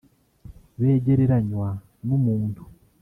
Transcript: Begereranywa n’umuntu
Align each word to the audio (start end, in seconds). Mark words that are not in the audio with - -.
Begereranywa 0.79 1.69
n’umuntu 2.05 2.63